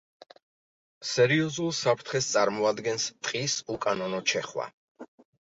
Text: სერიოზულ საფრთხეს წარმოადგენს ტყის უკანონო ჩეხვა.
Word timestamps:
სერიოზულ 1.09 1.69
საფრთხეს 1.81 2.31
წარმოადგენს 2.33 3.07
ტყის 3.29 3.59
უკანონო 3.77 4.25
ჩეხვა. 4.35 4.69